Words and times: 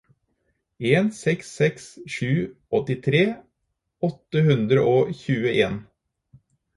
en 0.91 1.07
seks 1.17 1.49
seks 1.57 1.83
sju 2.13 2.29
åttitre 2.79 3.21
åtte 4.09 4.43
hundre 4.47 4.87
og 4.95 5.13
tjueen 5.21 5.77